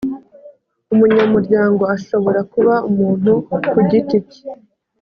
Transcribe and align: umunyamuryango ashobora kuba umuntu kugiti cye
umunyamuryango 0.93 1.83
ashobora 1.95 2.39
kuba 2.51 2.75
umuntu 2.89 3.31
kugiti 3.71 4.17
cye 4.31 4.41